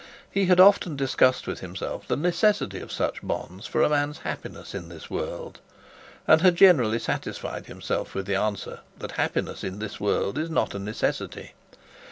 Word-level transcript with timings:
He 0.31 0.47
had 0.47 0.59
often 0.59 0.95
discussed 0.95 1.45
with 1.45 1.59
himself 1.59 2.07
the 2.07 2.15
necessity 2.15 2.79
of 2.79 2.91
such 2.91 3.21
bonds 3.21 3.67
for 3.67 3.83
a 3.83 3.89
man's 3.89 4.17
happiness 4.21 4.73
in 4.73 4.89
this 4.89 5.11
world, 5.11 5.59
and 6.27 6.41
had 6.41 6.55
generally 6.55 6.97
satisfied 6.97 7.67
himself 7.67 8.15
with 8.15 8.25
the 8.25 8.33
answer 8.33 8.79
that 8.97 9.11
happiness 9.11 9.63
in 9.63 9.77
this 9.77 9.99
world 9.99 10.39
was 10.39 10.49
not 10.49 10.73
a 10.73 10.79
necessity. 10.79 11.53